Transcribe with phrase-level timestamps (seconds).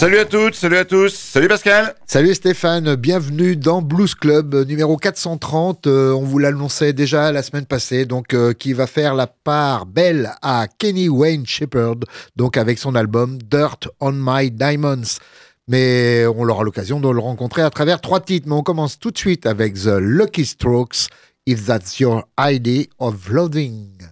[0.00, 1.94] Salut à toutes, salut à tous, salut Pascal.
[2.06, 5.86] Salut Stéphane, bienvenue dans Blues Club euh, numéro 430.
[5.86, 9.84] Euh, on vous l'annonçait déjà la semaine passée, donc euh, qui va faire la part
[9.84, 15.18] belle à Kenny Wayne Shepherd, donc avec son album Dirt on My Diamonds.
[15.68, 18.48] Mais on aura l'occasion de le rencontrer à travers trois titres.
[18.48, 21.08] Mais on commence tout de suite avec The Lucky Strokes,
[21.44, 24.09] If That's Your Idea of Loving.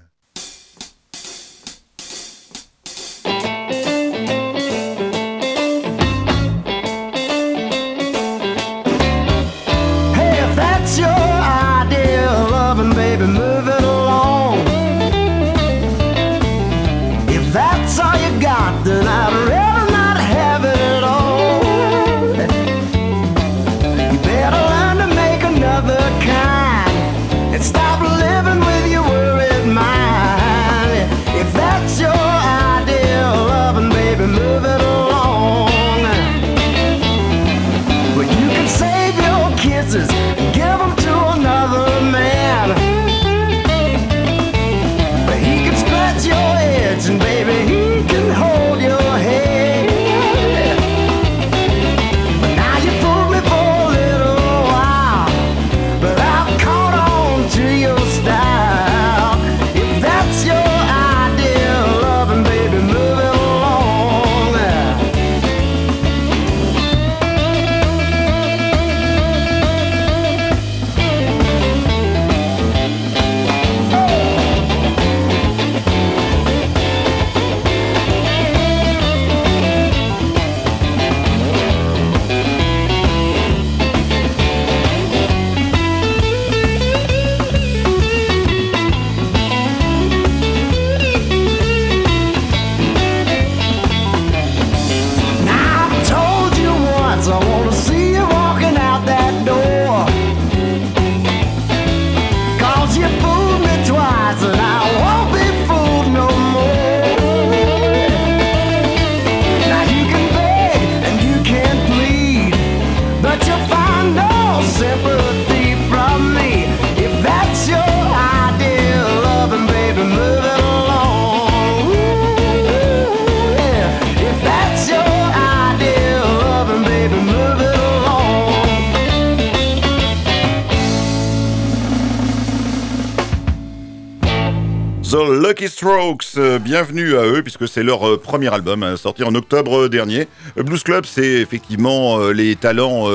[136.68, 140.28] Bienvenue à eux puisque c'est leur euh, premier album hein, sorti en octobre euh, dernier.
[140.58, 143.06] Euh, Blues Club, c'est effectivement les talents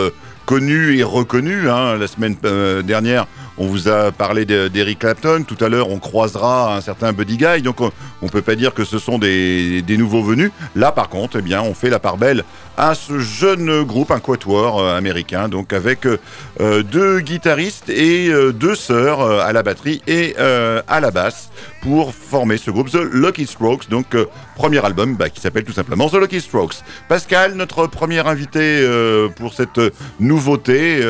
[0.47, 1.67] connus et reconnus.
[1.69, 1.95] hein.
[1.99, 2.35] La semaine
[2.83, 3.27] dernière,
[3.57, 5.43] on vous a parlé de- d'Eric Clapton.
[5.47, 7.61] Tout à l'heure, on croisera un certain Buddy Guy.
[7.61, 7.91] Donc, on,
[8.21, 10.51] on peut pas dire que ce sont des, nouveaux venus.
[10.75, 12.43] Là, par contre, eh bien, on fait la part belle
[12.77, 16.17] à ce jeune groupe, un quatuor euh, américain, donc avec euh,
[16.59, 21.49] euh, deux guitaristes et deux sœurs à la batterie et à la basse
[21.81, 24.15] pour former ce groupe The Lucky Strokes, donc
[24.55, 26.77] premier album bah, qui s'appelle tout simplement The Lucky Strokes.
[27.07, 28.87] Pascal, notre premier invité
[29.35, 29.79] pour cette
[30.19, 31.01] nouveauté,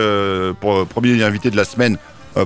[0.90, 1.98] premier invité de la semaine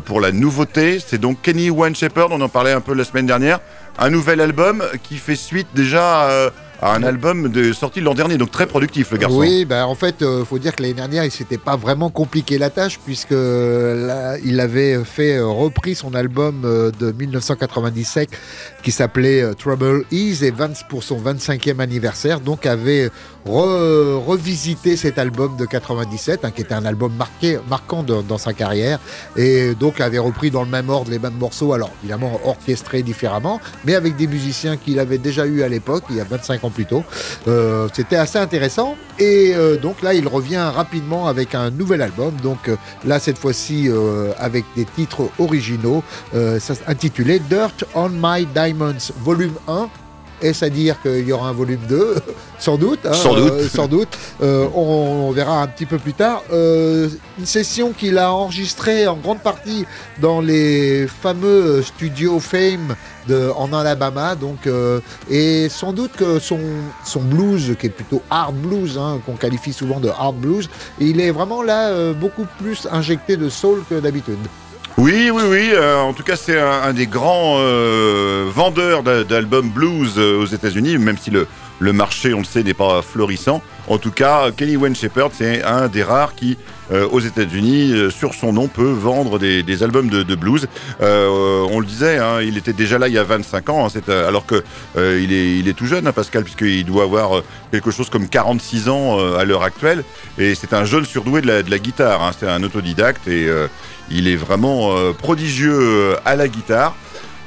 [0.05, 3.25] pour la nouveauté, c'est donc Kenny Wayne Shepherd, on en parlait un peu la semaine
[3.25, 3.59] dernière,
[3.97, 6.49] un nouvel album qui fait suite déjà euh,
[6.81, 9.37] à un album de, sorti l'an dernier, donc très productif le garçon.
[9.37, 12.57] Oui, bah, en fait, il faut dire que l'année dernière, il s'était pas vraiment compliqué
[12.57, 18.29] la tâche, puisque euh, là, il avait fait euh, repris son album euh, de 1997
[18.87, 23.09] qui s'appelait euh, Trouble Is et 20 pour son 25e anniversaire, donc avait
[23.45, 28.53] re- revisité cet album de 97, hein, qui était un album marqué, marquant dans sa
[28.53, 28.99] carrière,
[29.35, 33.59] et donc avait repris dans le même ordre les mêmes morceaux, alors évidemment orchestrés différemment,
[33.83, 36.69] mais avec des musiciens qu'il avait déjà eu à l'époque, il y a 25 ans
[36.69, 37.03] plus tôt.
[37.49, 38.95] Euh, C'était assez intéressant.
[39.19, 42.33] Et euh, donc là, il revient rapidement avec un nouvel album.
[42.43, 42.69] Donc
[43.03, 43.89] là, cette fois-ci,
[44.37, 46.03] avec des titres originaux,
[46.87, 48.45] intitulé Dirt on My
[49.23, 49.87] Volume 1.
[50.39, 52.13] Est-ce à dire qu'il y aura un volume 2
[52.59, 52.99] Sans doute.
[53.05, 53.51] hein, Sans doute.
[53.53, 54.09] euh, sans doute.
[54.43, 56.43] Euh, on, on verra un petit peu plus tard.
[56.53, 57.09] Euh,
[57.39, 59.87] une session qu'il a enregistrée en grande partie
[60.21, 62.93] dans les fameux studios Fame
[63.27, 64.35] de, en Alabama.
[64.35, 64.69] Donc,
[65.27, 66.59] et sans doute que son,
[67.03, 70.69] son blues, qui est plutôt hard blues, hein, qu'on qualifie souvent de hard blues,
[70.99, 74.37] il est vraiment là beaucoup plus injecté de soul que d'habitude.
[74.97, 75.69] Oui, oui, oui.
[75.73, 80.41] euh, en tout cas, c'est un, un des grands euh, vendeurs d'a- d'albums blues euh,
[80.41, 81.45] aux États-Unis, même si le,
[81.79, 83.61] le marché, on le sait, n'est pas florissant.
[83.87, 86.57] En tout cas, Kenny Wayne Shepherd, c'est un des rares qui,
[86.91, 90.67] euh, aux États-Unis, euh, sur son nom, peut vendre des, des albums de, de blues.
[90.99, 94.47] On le disait, hein, il était déjà là il y a 25 ans, hein, alors
[94.47, 94.63] que
[94.95, 98.89] il, est, il est tout jeune, hein, Pascal, puisqu'il doit avoir quelque chose comme 46
[98.89, 100.03] ans à l'heure actuelle.
[100.39, 102.23] Et c'est un jeune surdoué de la, de la guitare.
[102.23, 103.47] hein, c'est un autodidacte et
[104.09, 106.95] il est vraiment euh, prodigieux euh, à la guitare.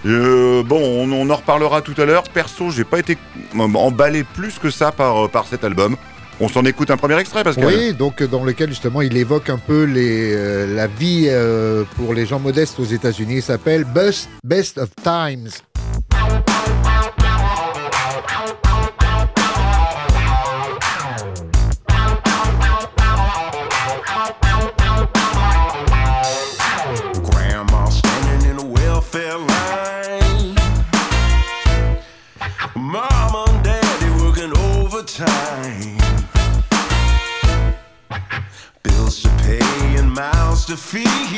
[0.07, 2.23] Euh, bon, on, on en reparlera tout à l'heure.
[2.25, 3.19] Perso, j'ai pas été
[3.59, 5.97] emballé plus que ça par, euh, par cet album.
[6.43, 7.67] On s'en écoute un premier extrait, Pascal.
[7.67, 11.85] Oui, donc euh, dans lequel justement il évoque un peu les, euh, la vie euh,
[11.97, 13.37] pour les gens modestes aux États-Unis.
[13.37, 15.51] Il s'appelle Best, Best of Times.
[40.91, 41.30] fee.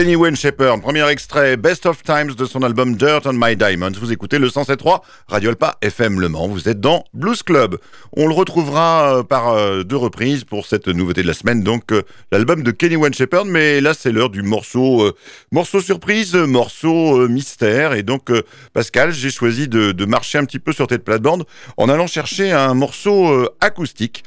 [0.00, 3.92] Kenny Wayne Shepherd, premier extrait Best of Times de son album Dirt on My Diamonds.
[4.00, 6.48] Vous écoutez le 107.3 Radio Alpa FM Le Mans.
[6.48, 7.76] Vous êtes dans Blues Club.
[8.16, 11.92] On le retrouvera euh, par euh, deux reprises pour cette nouveauté de la semaine, donc
[11.92, 12.00] euh,
[12.32, 13.46] l'album de Kenny Wayne Shepherd.
[13.46, 15.12] Mais là, c'est l'heure du morceau,
[15.52, 17.92] morceau surprise, morceau mystère.
[17.92, 18.32] Et donc,
[18.72, 21.44] Pascal, j'ai choisi de, marcher un petit peu sur cette plate-bande
[21.76, 24.24] en allant chercher un morceau acoustique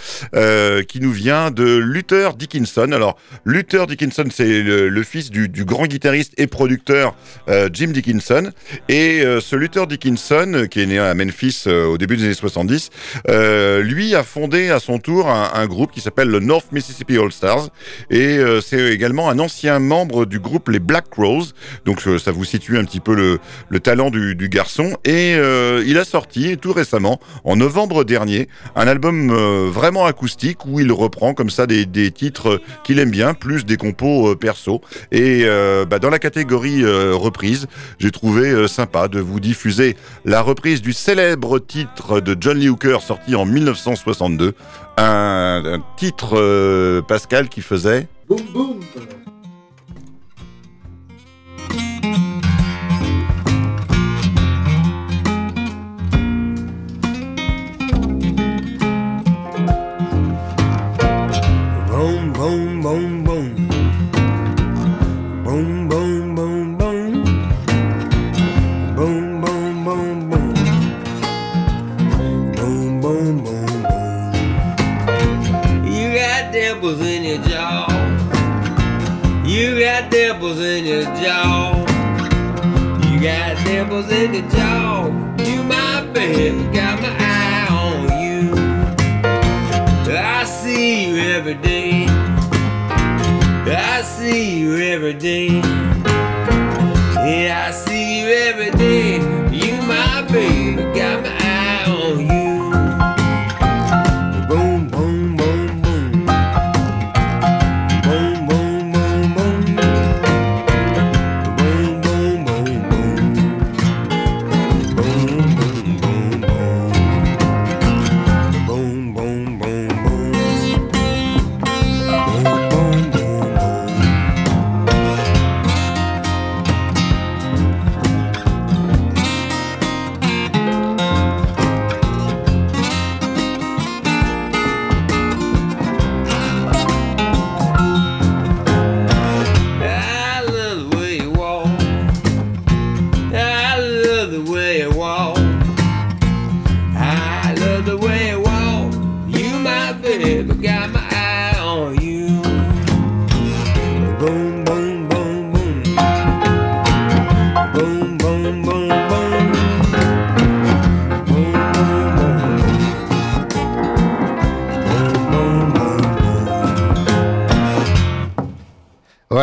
[0.88, 2.92] qui nous vient de Luther Dickinson.
[2.92, 7.16] Alors, Luther Dickinson, c'est le, fils du grand guitariste et producteur
[7.50, 8.52] euh, Jim Dickinson.
[8.90, 12.34] Et euh, ce Luther Dickinson, euh, qui est né à Memphis au début des années
[12.34, 12.90] 70,
[13.30, 17.32] euh, lui a fondé à son tour un, groupe qui s'appelle le North Mississippi All
[17.32, 17.70] Stars.
[18.10, 21.46] Et c'est également un ancien membre du groupe les Black Crows.
[21.86, 23.40] Donc ça vous situe un petit peu le,
[23.70, 24.98] le talent du, garçon.
[25.06, 29.34] Et il a sorti tout récemment, en novembre dernier, un album
[29.70, 33.78] vraiment acoustique où il reprend comme ça des, des titres qu'il aime bien, plus des
[33.78, 34.82] compos perso.
[35.12, 37.68] Et euh, bah, dans la catégorie euh, reprise,
[38.00, 39.96] j'ai trouvé euh, sympa de vous diffuser
[40.26, 44.54] la reprise du célèbre titre de John Lee Hooker sorti en 1962.
[44.98, 48.08] Un, titre, Pascal, qui faisait...
[48.28, 48.80] Boum boum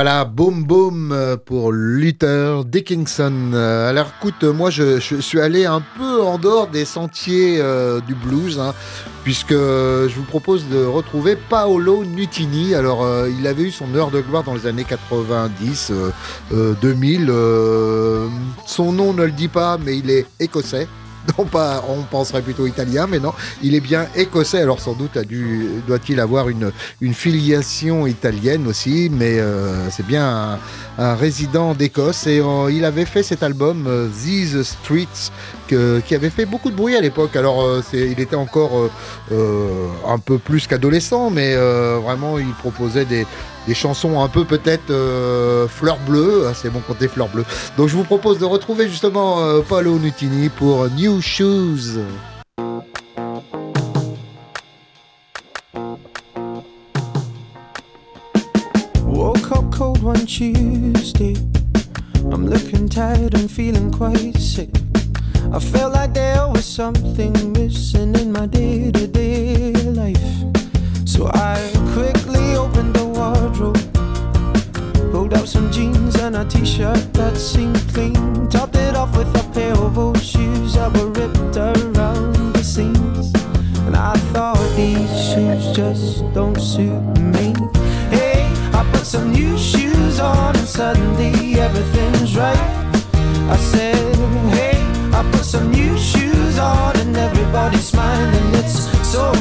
[0.03, 3.51] Voilà, boum boum euh, pour Luther Dickinson.
[3.53, 7.63] Euh, Alors écoute, euh, moi je, suis allé un peu en dehors des sentiers
[8.07, 8.73] du blues, hein,
[9.25, 12.75] puisque je vous propose de retrouver Paolo Nutini.
[12.75, 16.11] Alors il avait eu son heure de gloire dans les années 90, euh,
[16.55, 17.27] euh, 2000.
[17.29, 18.27] euh,
[18.67, 20.89] son nom ne le dit pas, mais il est écossais.
[21.39, 24.61] Non pas, on penserait plutôt italien, mais non, il est bien écossais.
[24.61, 25.19] Alors sans doute
[25.87, 26.73] doit-il avoir une,
[27.13, 30.59] filiation italienne aussi, mais euh, c'est bien
[30.99, 32.27] un, résident d'Écosse.
[32.27, 35.31] Et euh, il avait fait cet album euh, These Streets
[35.69, 37.37] qui avait fait beaucoup de bruit à l'époque.
[37.37, 38.91] Alors il était encore
[39.31, 43.25] un peu plus qu'adolescent, mais vraiment il proposait des,
[43.67, 46.47] des chansons un peu peut-être euh, fleur bleue.
[46.49, 47.45] Ah, c'est bon côté fleur bleue.
[47.77, 52.01] Donc je vous propose de retrouver justement euh, Paolo Nutini pour New Shoes.
[59.05, 61.35] Woke up cold one Tuesday.
[62.33, 64.71] I'm looking tired and feeling quite sick.
[65.53, 70.23] I felt like there was something missing in my day to day life.
[71.05, 71.59] So I
[71.93, 72.20] quickly
[72.71, 73.81] opened the wardrobe,
[75.13, 79.29] pulled out some jeans and a t shirt that seemed clean, topped it off with
[79.35, 83.33] a pair of old shoes that were ripped around the seams.
[83.87, 87.03] And I thought these shoes just don't suit
[87.37, 87.55] me.
[88.17, 92.71] Hey, I put some new shoes on and suddenly everything's right.
[93.55, 94.17] I said,
[94.57, 94.79] hey,
[95.13, 98.55] I put some new shoes on and everybody's smiling.
[98.55, 99.33] It's so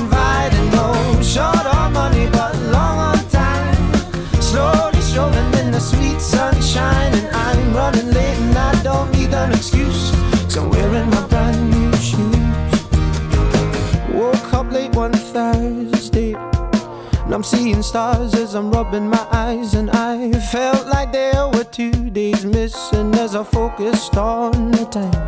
[17.89, 23.15] stars as I'm rubbing my eyes, and I felt like there were two days missing
[23.15, 25.27] as I focused on the time.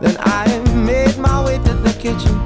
[0.00, 0.46] Then I
[0.90, 2.36] made my way to the kitchen,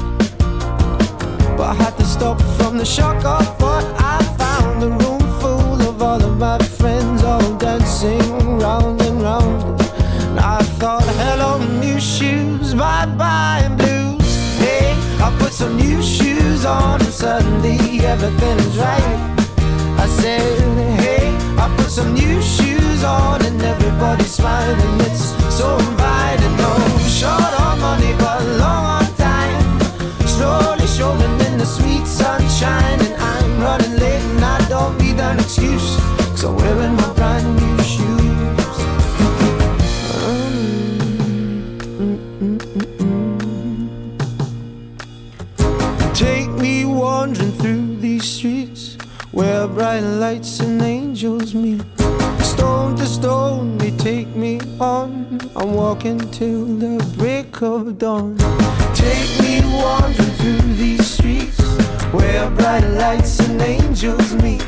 [1.54, 4.82] but I had to stop from the shock of what I found.
[4.82, 9.82] A room full of all of my friends, all dancing round and round.
[10.30, 13.65] And I thought, hello, new shoes, bye bye
[15.52, 19.36] some new shoes on and suddenly everything is right.
[19.96, 20.42] I said,
[20.98, 25.00] hey, I put some new shoes on and everybody's smiling.
[25.02, 26.56] It's so inviting.
[26.56, 26.70] No,
[27.06, 29.80] short on money, but long on time.
[30.26, 35.38] Slowly strolling in the sweet sunshine, and I'm running late and I don't need an
[35.38, 35.96] excuse.
[36.30, 37.75] Cause I'm wearing my brand new
[47.26, 48.96] wandering through these streets
[49.32, 51.82] where bright lights and angels meet.
[52.38, 55.40] Stone to stone, they take me on.
[55.56, 58.36] I'm walking till the break of dawn.
[58.94, 61.60] Take me wandering through these streets
[62.12, 64.62] where bright lights and angels meet.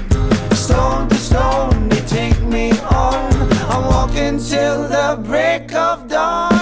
[0.52, 3.30] Stone to stone, they take me on.
[3.70, 6.57] I'm walking till the break of dawn.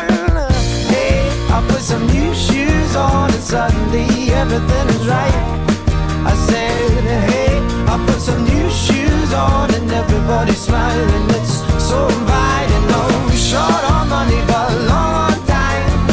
[10.56, 11.28] Smiling.
[11.38, 12.84] It's so inviting.
[12.90, 16.08] Oh, no short on money, but long on time.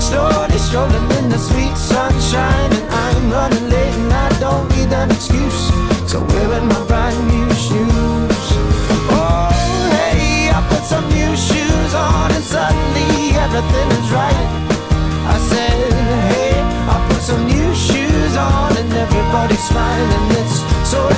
[0.00, 5.10] Slowly strolling in the sweet sunshine, and I'm running late and I don't need an
[5.10, 5.68] excuse.
[6.10, 8.46] So wearing my brand new shoes.
[9.10, 9.50] Oh,
[9.92, 14.48] hey, I put some new shoes on and suddenly everything is right.
[15.28, 15.92] I said,
[16.32, 20.30] hey, I put some new shoes on and everybody's smiling.
[20.40, 21.08] It's so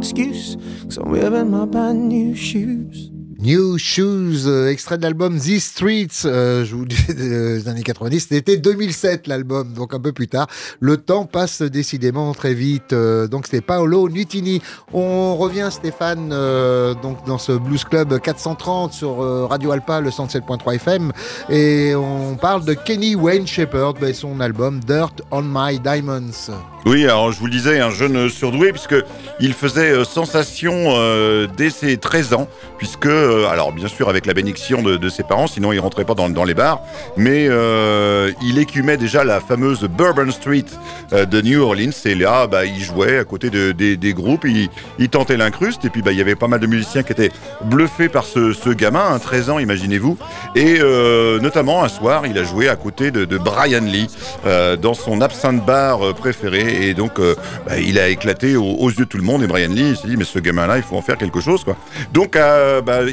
[0.00, 0.56] excuse.
[0.84, 3.09] Cause I'm wearing my brand new shoes.
[3.42, 8.26] New Shoes, euh, extrait de l'album The Streets, euh, je vous dis des années 90,
[8.28, 10.46] c'était 2007 l'album, donc un peu plus tard.
[10.78, 14.60] Le temps passe décidément très vite, euh, donc c'était Paolo Nutini.
[14.92, 20.10] On revient Stéphane, euh, donc dans ce Blues Club 430 sur euh, Radio Alpa, le
[20.10, 21.12] 107.3 FM,
[21.48, 26.52] et on parle de Kenny Wayne Shepherd et son album Dirt on My Diamonds.
[26.86, 28.96] Oui, alors je vous le disais, un jeune surdoué, puisque
[29.38, 34.26] il faisait euh, sensation euh, dès ses 13 ans, puisque, euh, alors bien sûr avec
[34.26, 36.82] la bénédiction de, ses parents, sinon il rentrait pas dans, les bars,
[37.16, 40.64] mais euh, il écumait déjà la fameuse Bourbon Street
[41.12, 45.08] euh, de New Orleans, et là, bah, il jouait à côté de- des, groupes, il,
[45.08, 47.30] tentait l'incruste, et puis bah, il y avait pas mal de musiciens qui étaient
[47.64, 50.18] bluffés par ce, gamin, hein, 13 ans, imaginez-vous,
[50.54, 50.80] et
[51.40, 54.08] notamment un soir, il a joué à côté de, Brian Lee,
[54.80, 57.18] dans son absinthe bar préféré, et donc
[57.66, 60.16] bah, il a éclaté aux, yeux de tout le monde, et Brian Lee s'est dit,
[60.16, 61.76] mais ce gamin-là, il faut en faire quelque chose, quoi.
[62.12, 62.36] Donc,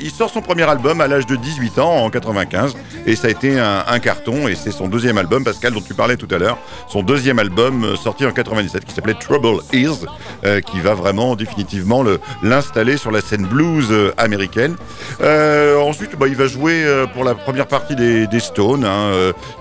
[0.08, 3.30] il sort son premier album à l'âge de 18 ans, en 95, et ça a
[3.30, 6.58] été un, carton, et c'est son deuxième album, Pascal, dont tu parlais tout à l'heure,
[6.88, 10.06] son deuxième album euh, sorti en 97, qui s'appelait Trouble Is,
[10.46, 14.78] euh, qui va vraiment définitivement le- l'installer sur la scène blues euh, américaine.
[15.20, 19.12] Ensuite, bah, il va jouer pour la première partie des, Stones, hein,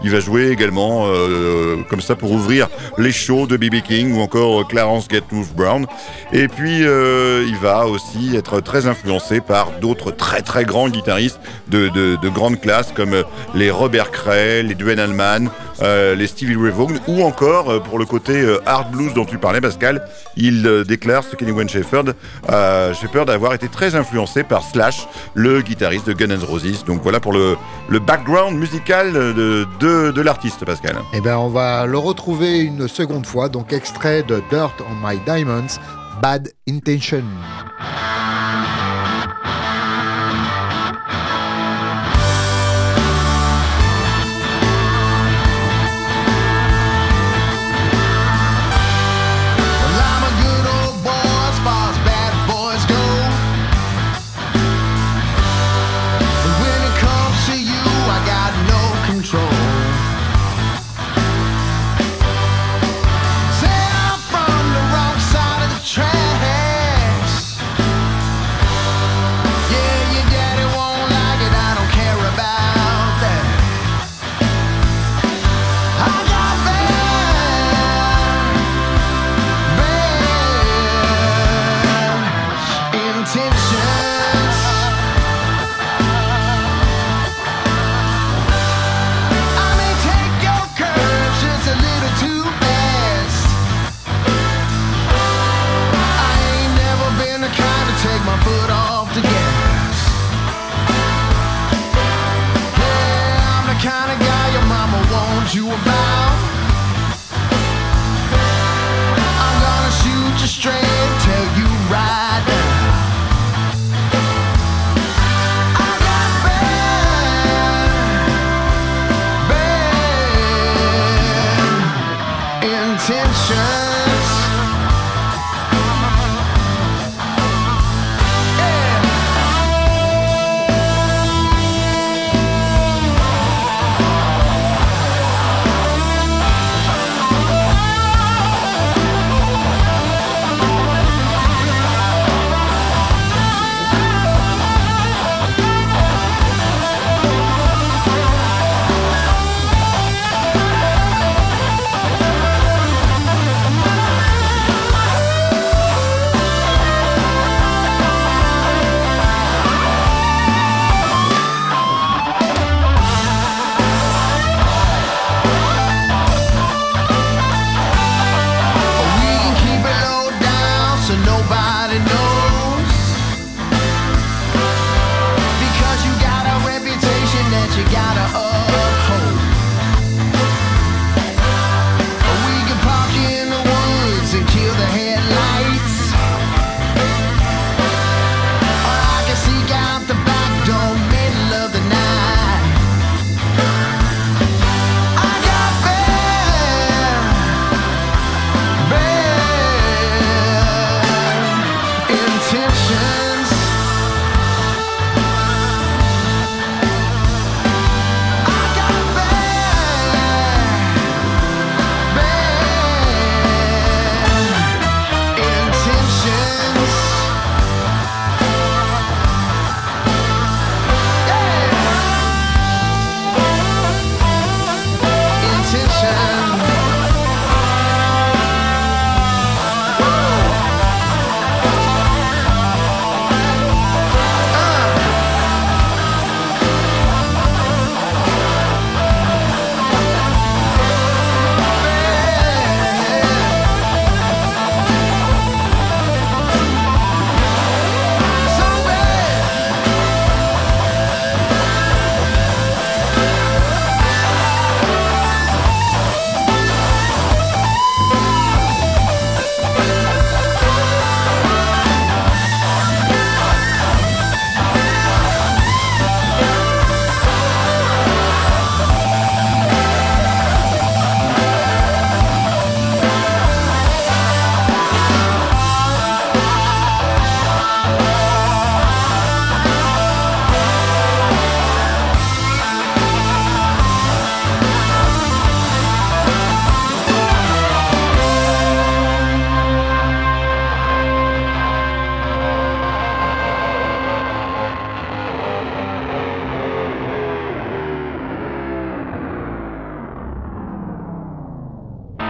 [0.04, 1.06] il va jouer également
[1.88, 3.80] comme ça pour ouvrir les shows de B.B.
[3.82, 5.86] King ou encore Clarence Getmove Brown.
[6.32, 11.88] Et puis, il va aussi être très influencé par d'autres très très grands guitaristes de,
[11.88, 13.22] de, de grande classe comme euh,
[13.54, 15.48] les Robert Cray, les Duane Allman,
[15.82, 19.38] euh, les Stevie Ray Vaughan ou encore euh, pour le côté hard blues dont tu
[19.38, 22.14] parlais Pascal, il déclare ce Kenny Wayne Shepherd,
[22.94, 26.84] Shepherd avoir été très influencé par Slash, le guitariste de Guns N' Roses.
[26.84, 27.56] Donc voilà pour le,
[28.00, 30.96] background musical de l'artiste Pascal.
[31.14, 35.18] Eh bien, on va le retrouver une seconde fois, donc extrait de Dirt on My
[35.26, 35.80] Diamonds,
[36.20, 37.24] Bad Intention.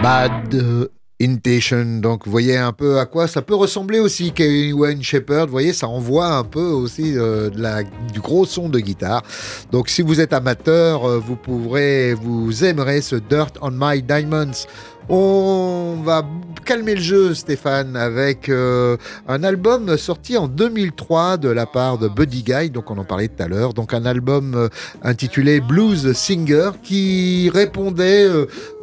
[0.07, 0.87] Bad euh,
[1.21, 1.99] Intention.
[1.99, 5.47] Donc, vous voyez un peu à quoi ça peut ressembler aussi Kevin Wayne Shepherd.
[5.47, 9.21] Vous voyez, ça envoie un peu aussi euh, de la, du gros son de guitare.
[9.69, 14.65] Donc, si vous êtes amateur, euh, vous pourrez, vous aimerez ce Dirt on My Diamonds.
[15.09, 16.23] On va
[16.67, 18.97] calmer le jeu, Stéphane, avec euh,
[19.29, 23.29] un album sorti en 2003 de la part de Buddy Guy, donc on en parlait
[23.29, 23.73] tout à l'heure.
[23.73, 24.67] Donc un album euh,
[25.01, 28.27] intitulé Blues Singer qui répondait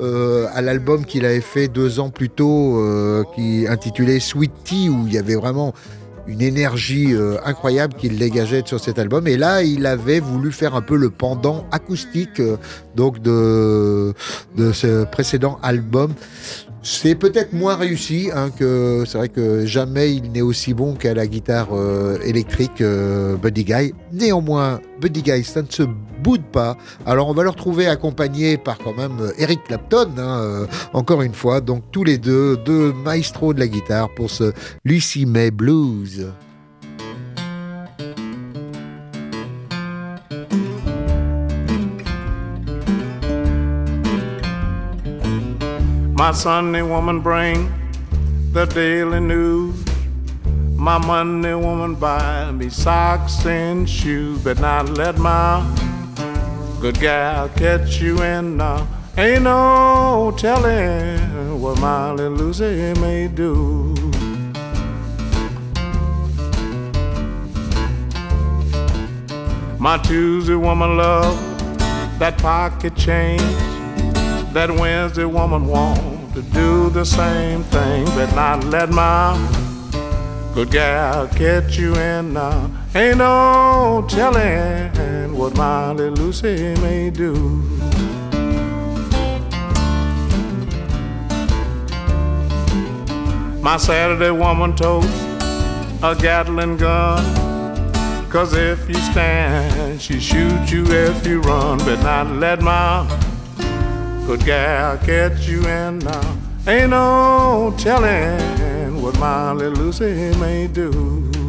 [0.01, 2.83] euh, à l'album qu'il avait fait deux ans plus tôt,
[3.35, 5.75] qui intitulé Sweet Tea, où il y avait vraiment
[6.27, 9.27] une énergie euh, incroyable qu'il dégageait sur cet album.
[9.27, 12.57] Et là, il avait voulu faire un peu le pendant acoustique euh,
[12.95, 14.15] donc de,
[14.57, 16.15] de ce précédent album.
[16.87, 21.15] C'est peut-être moins réussi hein, que c'est vrai que jamais il n'est aussi bon qu'à
[21.15, 23.95] la guitare euh, électrique euh, Buddy Guy.
[24.13, 25.83] Néanmoins, Buddy Guy, ça ne se
[26.23, 26.77] boude pas.
[27.07, 31.33] Alors on va le retrouver accompagné par quand même euh, Eric Clapton, hein, encore une
[31.33, 31.63] fois.
[31.63, 34.53] Donc tous les deux, deux maestros de la guitare pour ce
[34.85, 36.27] Lucy May Blues.
[46.17, 47.73] My Sunday woman bring
[48.53, 49.85] the daily news.
[50.77, 55.61] My Monday woman buy me socks and shoes, but not let my
[56.81, 58.87] good gal catch you in now.
[59.19, 63.93] Ain't no telling what my little Lucy may do.
[69.81, 71.37] My Tuesday woman love
[72.21, 73.74] that pocket change.
[74.55, 79.35] That Wednesday woman want to do the same thing, but not let my
[80.55, 82.71] good gal catch you in now.
[82.95, 87.35] Ain't no telling what my little Lucy may do.
[93.61, 95.09] My Saturday woman totes
[96.01, 97.25] a Gatling gun.
[98.31, 103.05] Cause if you stand, she shoot you if you run, but not let my
[104.27, 106.37] good gal catch you and now.
[106.67, 111.44] Ain't no telling what my little Lucy may do.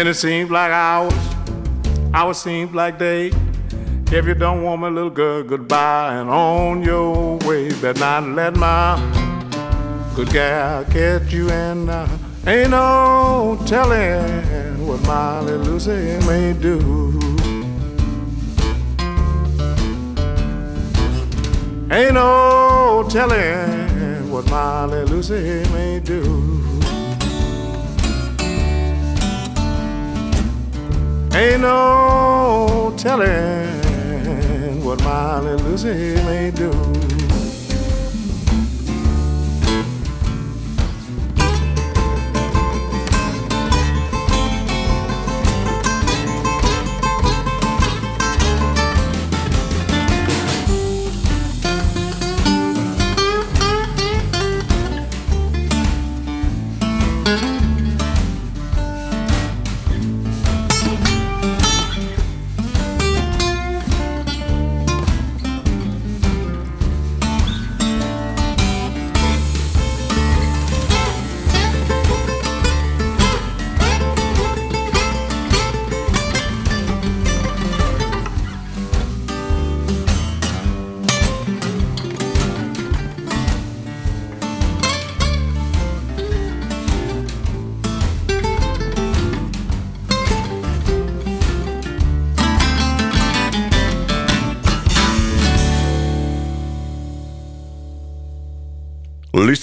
[0.00, 1.12] Minutes seems like hours,
[2.14, 3.34] hours seems like days.
[4.10, 7.68] If you don't want my little girl, goodbye and on your way.
[7.82, 8.96] Better not let my
[10.16, 12.08] good gal catch you and now.
[12.46, 16.80] Ain't no telling what my little Lucy may do.
[21.92, 26.70] Ain't no telling what my little Lucy may do.
[31.40, 36.70] Ain't no telling what my little Lucy may do.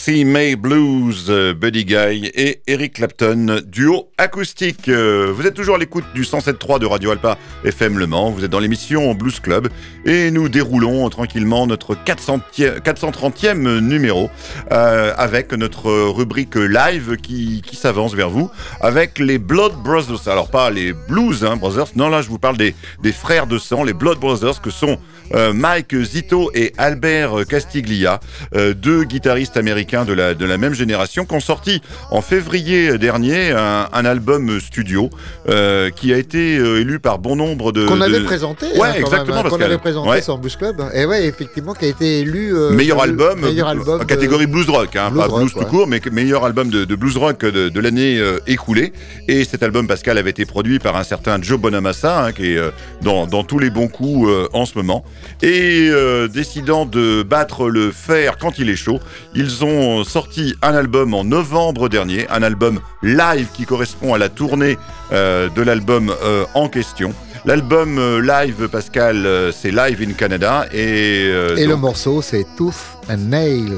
[0.07, 4.87] Lucy May Blues, euh, Buddy Guy et Eric Clapton, duo acoustique.
[4.87, 8.31] Euh, Vous êtes toujours à l'écoute du 107.3 de Radio Alpa FM Le Mans.
[8.31, 9.67] Vous êtes dans l'émission Blues Club
[10.05, 14.29] et nous déroulons tranquillement notre 400e 430e numéro
[14.71, 20.29] euh, avec notre rubrique live qui, s'avance vers vous avec les Blood Brothers.
[20.29, 22.73] Alors pas les Blues hein, Brothers, non là je vous parle des,
[23.11, 24.97] frères de sang, les Blood Brothers que sont
[25.33, 28.21] Mike Zito et Albert Castiglia,
[28.53, 31.81] deux guitaristes américains de la, de la même génération, qui ont sorti
[32.11, 35.09] en février dernier un, un album studio
[35.49, 37.85] euh, qui a été euh, élu par bon nombre de...
[37.85, 38.65] Qu'on de- avait présenté.
[38.77, 40.21] Ouais, hein, exactement, hein, Qu'on avait présenté Ouais.
[40.21, 40.81] sur Blues Club.
[40.93, 42.55] Et ouais, effectivement, qui a été élu.
[42.55, 43.99] euh, meilleur le album, Meilleur euh, album.
[43.99, 46.85] de- catégorie blues rock, hein, blues pas rock, blues tout court, mais meilleur album de,
[46.85, 48.93] de blues rock de, de l'année euh, écoulée.
[49.27, 52.59] Et cet album, Pascal, avait été produit par un certain Joe Bonamassa, hein, qui est
[53.01, 55.03] dans, dans tous les bons coups en ce moment.
[55.41, 55.89] Et
[56.31, 58.99] décidant de battre le fer quand il est chaud,
[59.33, 59.67] ils ont
[60.03, 64.77] sorti un album en novembre dernier, un album live qui correspond à la tournée
[65.11, 67.13] euh, de l'album euh, en question.
[67.45, 70.65] L'album euh, live, Pascal, c'est Live in Canada.
[70.73, 72.75] Et, Et le morceau, c'est Tooth
[73.09, 73.73] and Nail.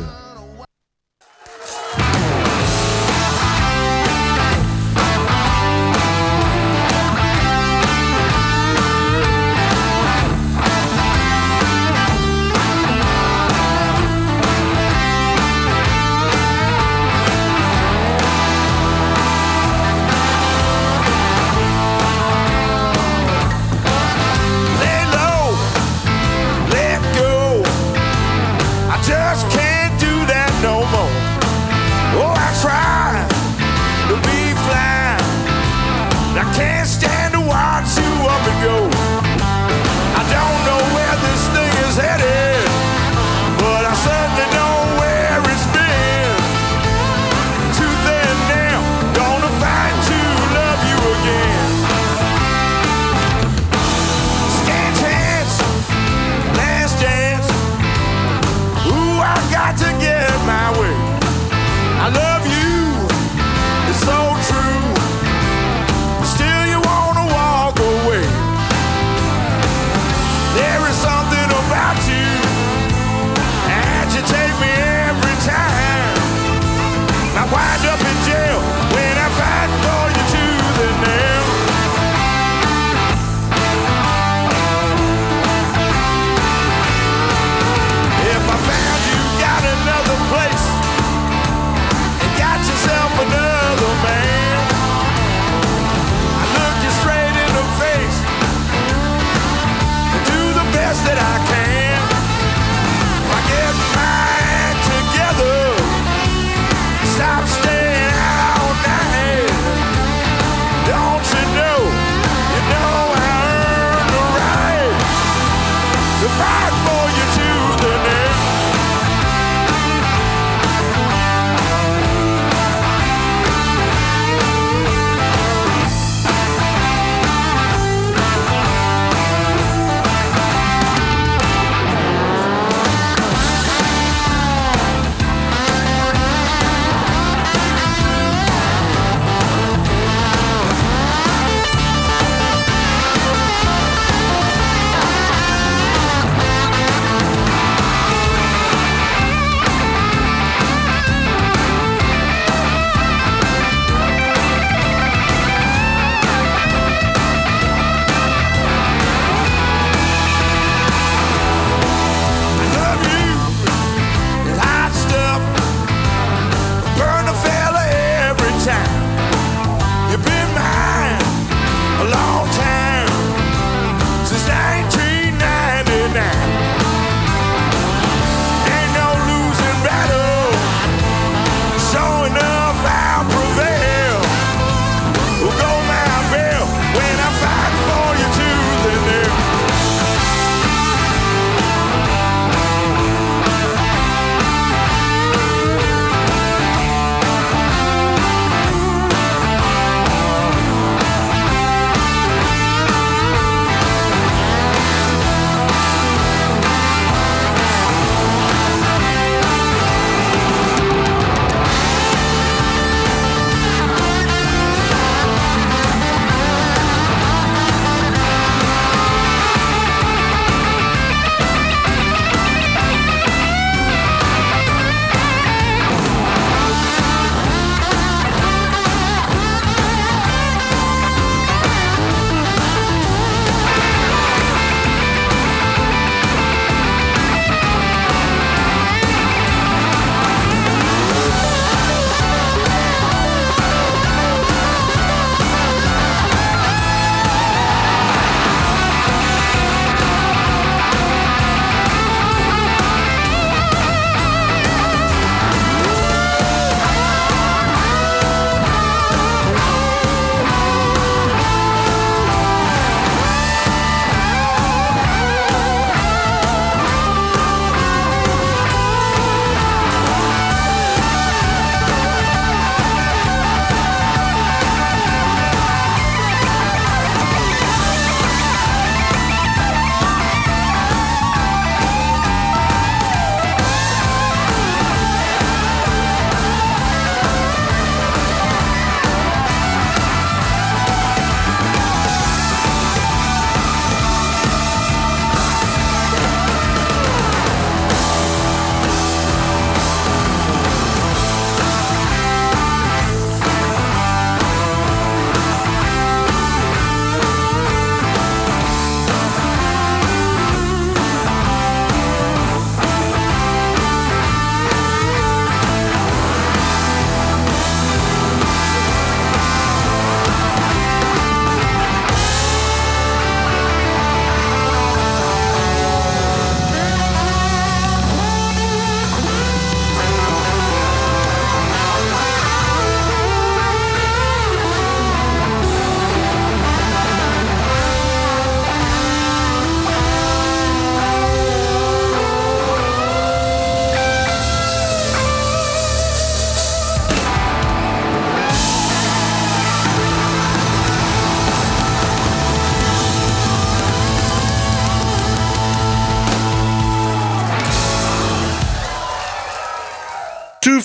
[59.78, 60.96] to get my way.
[62.02, 62.59] I love you.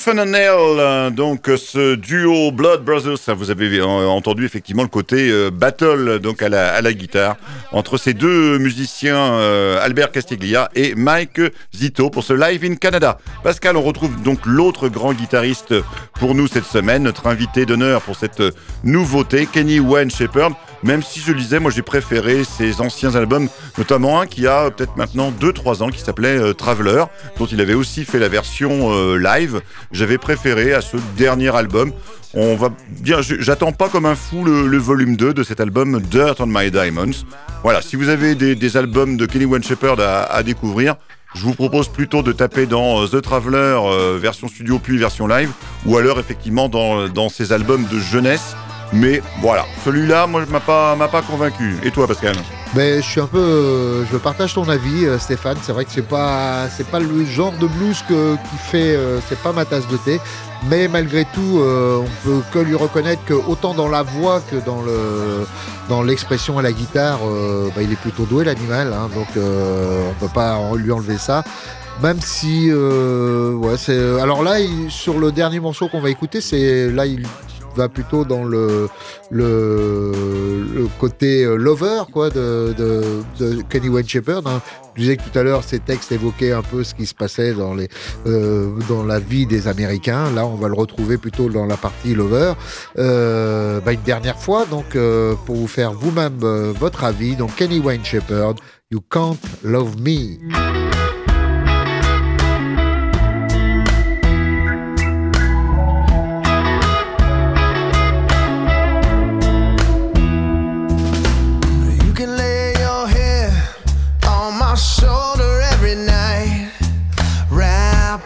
[0.05, 4.91] Fun and euh, donc euh, ce duo Blood Brothers, vous avez euh, entendu effectivement le
[4.91, 7.37] côté battle donc à la, guitare
[7.73, 9.39] entre ces deux musiciens
[9.81, 11.41] Albert Castiglia et Mike
[11.75, 13.17] Zito pour ce live in Canada.
[13.43, 15.75] Pascal, on retrouve donc l'autre grand guitariste
[16.21, 18.43] pour nous cette semaine, notre invité d'honneur pour cette
[18.83, 20.53] nouveauté, Kenny Wayne Shepherd.
[20.85, 24.71] Même si je le disais, moi j'ai préféré ses anciens albums, notamment un qui a
[24.71, 27.05] peut-être maintenant 2-3 ans qui s'appelait euh, Traveler,
[27.39, 29.63] dont il avait aussi fait la version euh, live.
[29.93, 31.93] J'avais préféré à ce dernier album.
[32.35, 32.69] On va
[33.01, 36.71] bien, j'attends pas comme un fou le, volume 2 de cet album Dirt on My
[36.71, 37.25] Diamonds.
[37.63, 40.97] Voilà, si vous avez des, albums de Kenny Wayne Shepherd à, découvrir,
[41.35, 45.27] je vous propose plutôt de taper dans euh, The Traveler euh, version studio puis version
[45.27, 45.51] live,
[45.87, 48.55] ou alors effectivement dans ses albums de jeunesse.
[48.95, 51.77] Mais voilà, celui-là, moi, m'a pas, m'a pas convaincu.
[51.83, 52.37] Et toi, Pascal?
[52.77, 55.57] Mais je suis un peu, euh, je partage ton avis, euh, Stéphane.
[55.63, 59.19] C'est vrai que c'est pas, c'est pas le genre de blues que, qui fait, euh,
[59.29, 60.21] c'est pas ma tasse de thé.
[60.71, 64.81] Mais malgré tout, on peut que lui reconnaître que autant dans la voix que dans
[64.81, 65.47] le,
[65.91, 67.19] dans l'expression à la guitare,
[67.77, 68.95] bah, il est plutôt doué l'animal.
[68.95, 69.11] hein.
[69.15, 71.45] donc on peut pas lui enlever ça.
[72.03, 74.19] Même si, ouais, c'est.
[74.23, 74.55] Alors là,
[74.89, 77.27] sur le dernier morceau qu'on va écouter, c'est là il
[77.75, 78.89] va plutôt dans le
[80.99, 82.75] côté euh, lover quoi de,
[83.69, 84.47] Kenny Wayne Shepherd.
[84.47, 84.61] hein.
[84.95, 87.53] Je disais que tout à l'heure, ces textes évoquaient un peu ce qui se passait
[87.53, 87.77] dans
[88.27, 88.71] euh,
[89.09, 90.31] la vie des Américains.
[90.31, 92.53] Là, on va le retrouver plutôt dans la partie lover.
[92.97, 94.97] Euh, bah, une dernière fois, donc
[95.47, 96.37] pour vous faire vous-même
[96.79, 97.35] votre avis.
[97.35, 98.61] Donc Kenny Wayne Shepherd,
[98.93, 100.84] You Can't Love Me.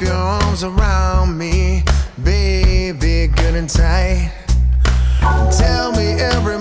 [0.01, 1.83] Wrap your arms around me,
[2.23, 4.31] baby, good and tight.
[5.59, 6.57] Tell me every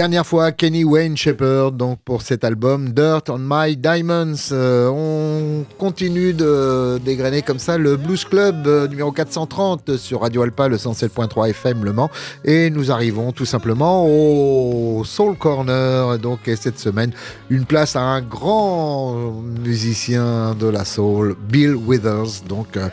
[0.00, 4.50] dernière fois, Kenny Wayne Shepherd, donc pour cet album Dirt on My Diamonds.
[4.50, 10.40] Euh, on continue de dégrainer comme ça le Blues Club euh, numéro 430 sur Radio
[10.40, 12.08] Alpa, le 107.3 FM Le Mans.
[12.46, 16.18] Et nous arrivons tout simplement au Soul Corner.
[16.18, 17.12] Donc, et cette semaine,
[17.50, 22.88] une place à un grand musicien de la soul, Bill Withers, donc, euh,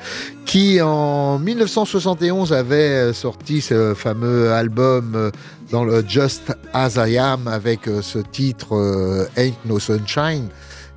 [0.45, 5.31] qui en 1971 avait sorti ce fameux album
[5.71, 10.47] dans le Just As I Am avec euh, ce titre euh, Ain't No Sunshine.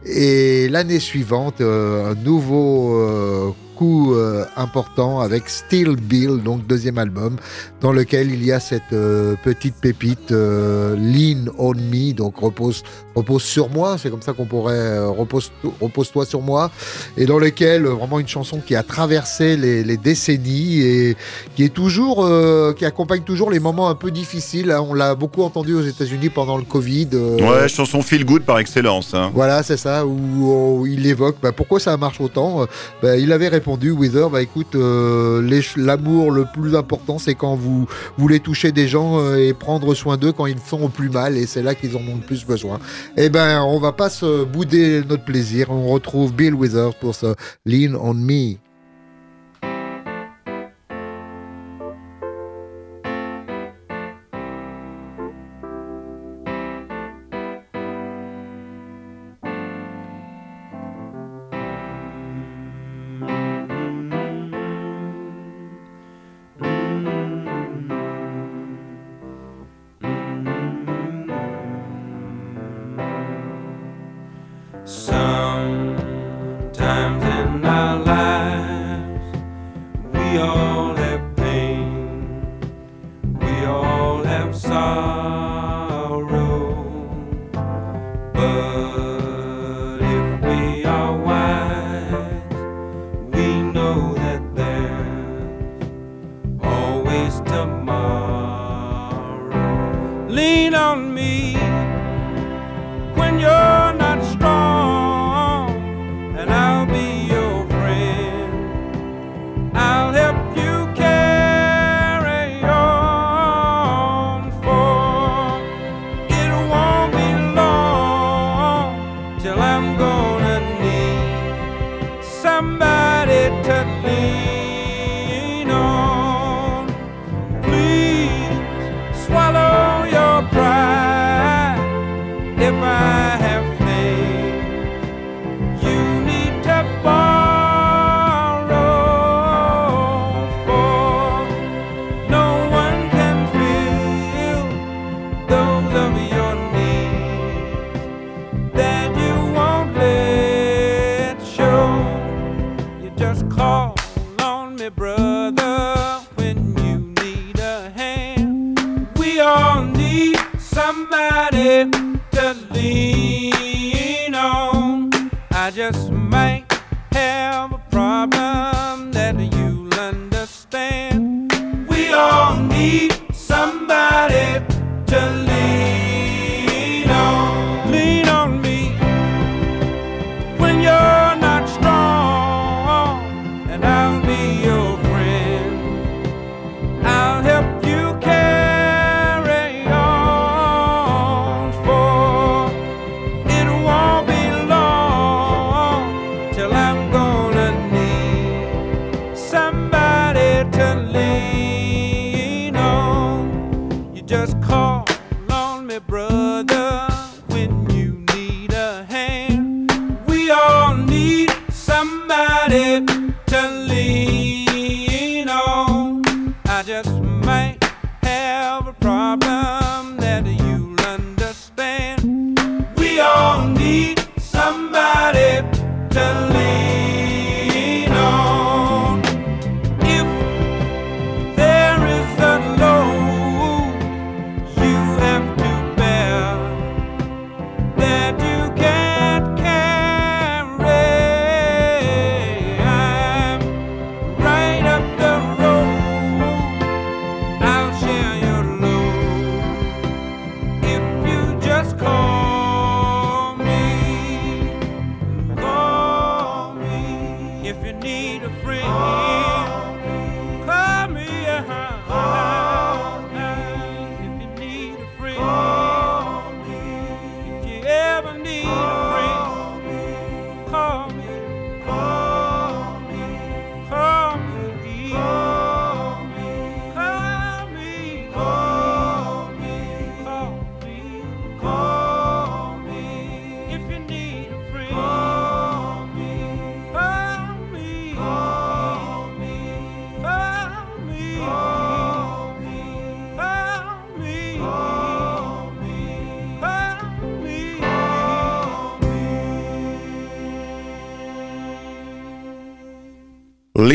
[0.05, 4.15] Et l'année suivante, euh, un nouveau coup
[4.57, 7.37] important avec Still Bill, donc deuxième album,
[7.81, 8.91] dans lequel il y a cette
[9.43, 12.83] petite pépite Lean on Me, donc repose,
[13.15, 15.51] repose sur moi, c'est comme ça qu'on pourrait euh, repose,
[15.81, 16.71] repose-toi sur moi,
[17.17, 21.17] et dans lequel euh, vraiment une chanson qui a traversé les, les décennies et
[21.57, 24.71] qui est toujours, euh, qui accompagne toujours les moments un peu difficiles.
[24.71, 24.85] hein.
[24.89, 27.09] On l'a beaucoup entendu aux États-Unis pendant le Covid.
[27.15, 29.13] Ouais, chanson feel good par excellence.
[29.15, 29.31] hein.
[29.35, 32.67] voilà, c'est ça, où, où il évoque bah, pourquoi ça marche autant.
[33.03, 37.87] Bah, il avait répondu, Wither, bah écoute, euh, l'amour le plus important, c'est quand vous
[38.17, 41.47] voulez toucher des gens et prendre soin d'eux quand ils sont au plus mal, et
[41.47, 42.79] c'est là qu'ils en ont le plus besoin.
[43.17, 45.71] Eh ben, on va pas se bouder notre plaisir.
[45.71, 47.35] On retrouve Bill Withers pour ce
[47.67, 48.57] Lean on Me.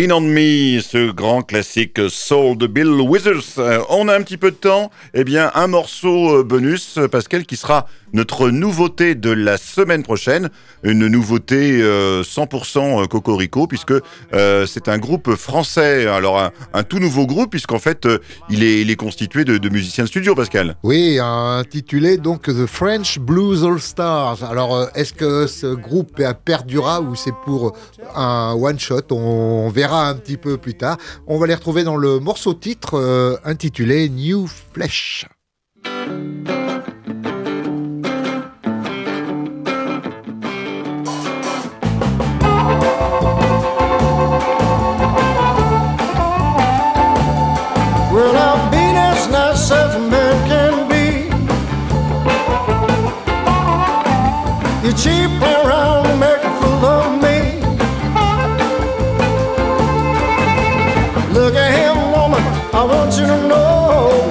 [0.05, 3.57] Lean on Me, ce grand classique soul de Bill Withers.
[3.57, 4.91] Euh, on a un petit peu de temps.
[5.13, 10.01] Eh bien, un morceau euh, bonus, euh, Pascal, qui sera notre nouveauté de la semaine
[10.01, 10.49] prochaine.
[10.83, 13.93] Une nouveauté euh, 100% Cocorico, puisque
[14.33, 16.07] euh, c'est un groupe français.
[16.07, 20.09] Alors, un, tout nouveau groupe, puisqu'en fait, euh, il, est, constitué de, de musiciens de
[20.09, 20.75] studio, Pascal.
[20.83, 24.43] Oui, intitulé donc The French Blues All Stars.
[24.43, 27.75] Alors, euh, est-ce que ce groupe perdura ou c'est pour
[28.15, 30.97] un one-shot on, verra un petit peu plus tard.
[31.27, 35.25] On va les retrouver dans le morceau titre euh, intitulé New Flesh.
[61.35, 62.41] Look at him, woman,
[62.73, 64.23] I want you to know.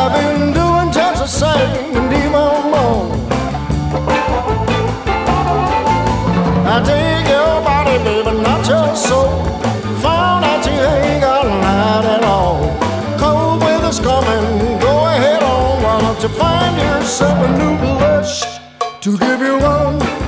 [0.00, 3.04] I've been doing just the same and even more.
[6.72, 9.28] I take your body, baby, not your soul.
[10.00, 12.64] Found out you ain't got light at all.
[13.18, 15.82] Cold weather's coming, go ahead on.
[15.82, 18.42] Why don't you find yourself a new blush
[19.02, 20.23] to give you one?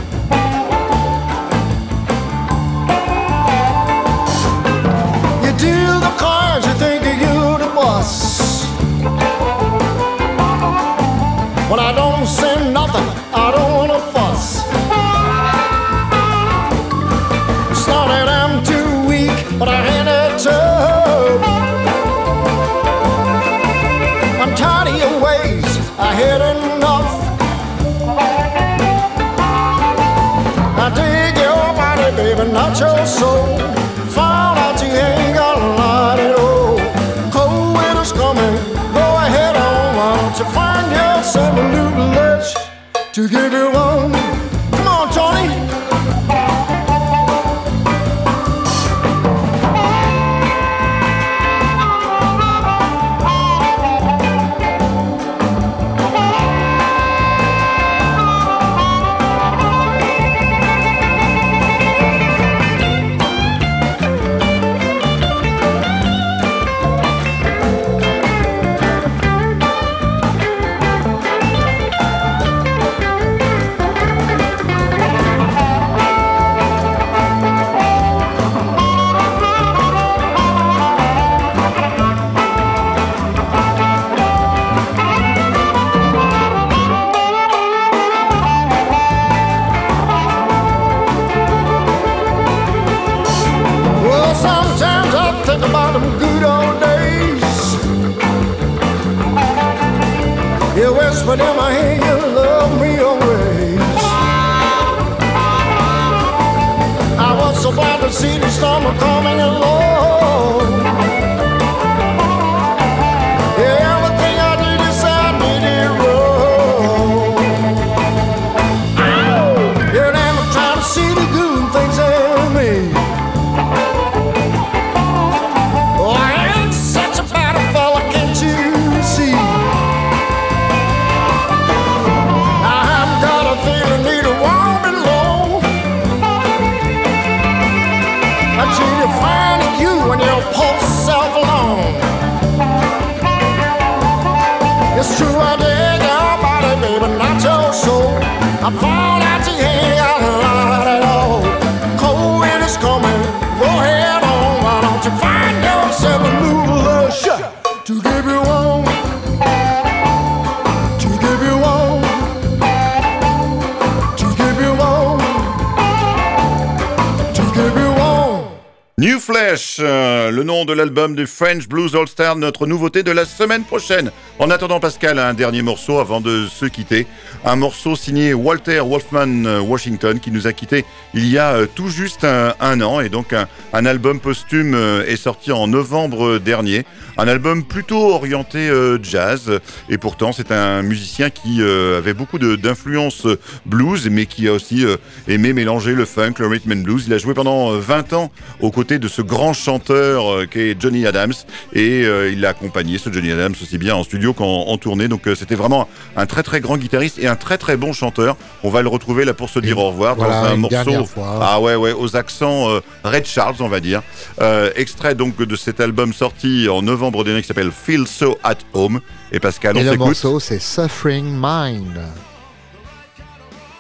[170.77, 174.13] L'album du French Blues All Star, notre nouveauté de la semaine prochaine.
[174.39, 177.07] En attendant, Pascal, un dernier morceau avant de se quitter.
[177.45, 180.85] Un morceau signé Walter Wolfman euh, Washington qui nous a quitté
[181.17, 183.01] il y a euh, tout juste un, un an.
[183.01, 186.85] Et donc, un, un album posthume euh, est sorti en novembre dernier.
[187.19, 189.61] Un album plutôt orienté euh, jazz.
[189.89, 193.27] Et pourtant, c'est un musicien qui avait beaucoup d'influence
[193.65, 194.85] blues, mais qui a aussi
[195.27, 197.05] aimé mélanger le funk, le rhythm and blues.
[197.07, 201.07] Il a joué pendant euh, 20 ans aux côtés de ce grand chanteur qu'est Johnny
[201.07, 201.33] Adams.
[201.73, 202.03] Et
[202.33, 205.09] il a accompagné ce Johnny Adams aussi bien en studio qu'en en tournée.
[205.09, 208.37] Donc c'était vraiment un très très grand guitariste et un très très bon chanteur.
[208.63, 211.06] On va le retrouver là pour se dire Et au revoir voilà, dans un morceau.
[211.41, 214.03] Ah ouais ouais aux accents euh, Red Charles on va dire.
[214.41, 218.57] Euh, extrait donc de cet album sorti en novembre dernier qui s'appelle Feel So At
[218.73, 219.01] Home.
[219.33, 220.07] Et Pascal, Et on le s'écoute.
[220.07, 221.99] morceau, c'est Suffering Mind.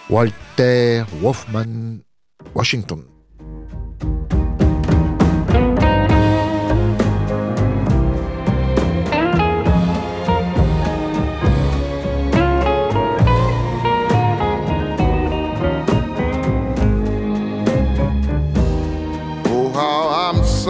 [0.08, 1.98] Walter Wolfman
[2.54, 3.02] Washington.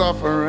[0.07, 0.46] Suffering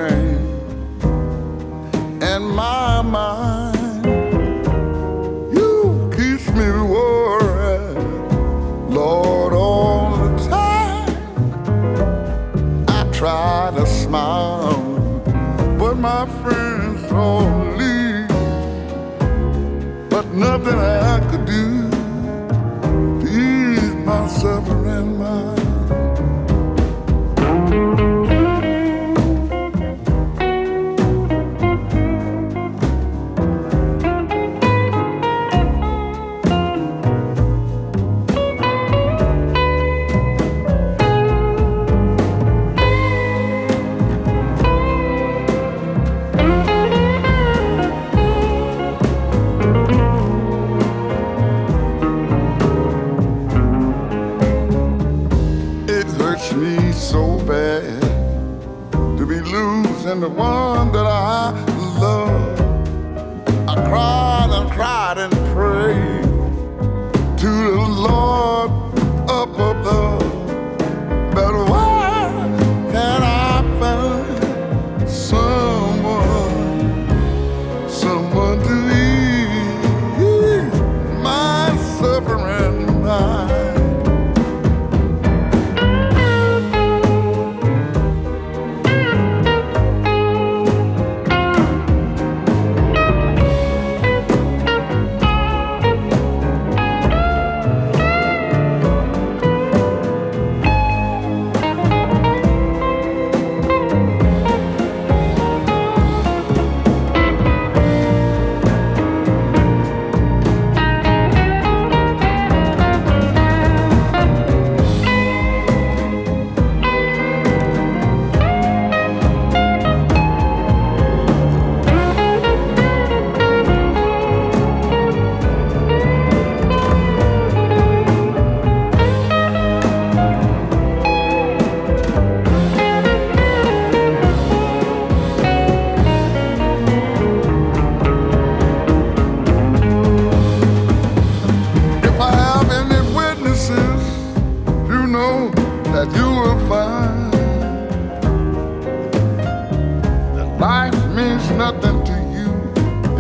[150.35, 152.51] that life means nothing to you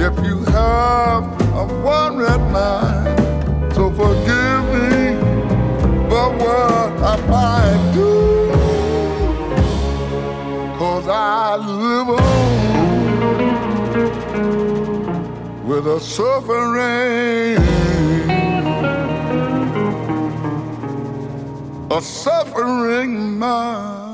[0.06, 3.18] if you have a one red mind.
[3.74, 5.16] So forgive me
[6.08, 8.12] for what I might do,
[10.78, 12.48] cause I live on
[15.68, 16.78] with a suffering.
[21.90, 24.07] A suffering mind.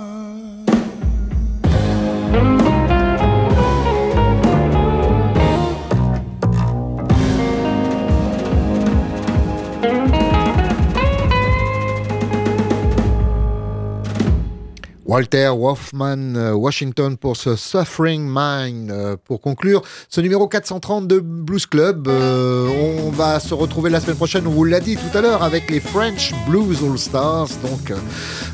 [15.15, 18.91] Walter Wolfman euh, Washington pour ce Suffering Mind.
[18.91, 22.69] Euh, Pour conclure ce numéro 430 de Blues Club, euh,
[23.07, 25.71] on va se retrouver la semaine prochaine, on vous l'a dit tout à l'heure, avec
[25.71, 27.93] les French Blues All Stars donc,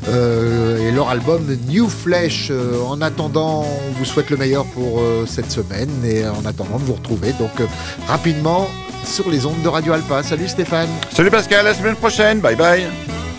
[0.07, 2.51] et leur album New Flesh.
[2.85, 6.93] En attendant, on vous souhaite le meilleur pour cette semaine et en attendant de vous
[6.93, 7.67] retrouver donc
[8.07, 8.67] rapidement
[9.03, 10.21] sur les ondes de Radio Alpa.
[10.21, 12.39] Salut Stéphane Salut Pascal, à la semaine prochaine.
[12.39, 13.30] Bye bye.